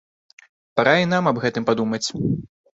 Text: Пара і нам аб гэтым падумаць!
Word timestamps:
Пара 0.79 0.95
і 1.03 1.11
нам 1.13 1.31
аб 1.33 1.43
гэтым 1.45 1.63
падумаць! 1.71 2.05